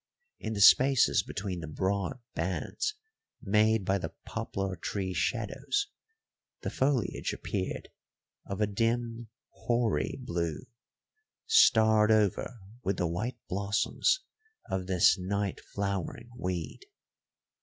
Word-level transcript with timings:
In 0.39 0.53
the 0.53 0.61
spaces 0.61 1.21
between 1.21 1.59
the 1.59 1.67
broad 1.67 2.17
bands 2.33 2.95
made 3.39 3.85
by 3.85 3.99
the 3.99 4.15
poplar 4.25 4.75
tree 4.75 5.13
shadows, 5.13 5.89
the 6.61 6.71
foliage 6.71 7.33
appeared 7.33 7.89
of 8.47 8.61
a 8.61 8.65
dim, 8.65 9.29
hoary 9.51 10.17
blue, 10.19 10.63
starred 11.45 12.09
over 12.11 12.61
with 12.83 12.97
the 12.97 13.05
white 13.05 13.37
blossoms 13.47 14.21
of 14.71 14.87
this 14.87 15.19
night 15.19 15.59
flowering 15.71 16.31
weed. 16.35 16.79